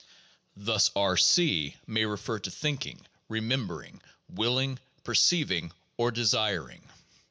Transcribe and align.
Thus 0.57 0.89
R° 0.95 1.75
may 1.85 2.05
refer 2.05 2.39
to 2.39 2.49
thinking, 2.49 3.05
remembering, 3.29 4.01
willing, 4.27 4.79
perceiving, 5.03 5.73
or 5.95 6.09
desiring. 6.09 6.89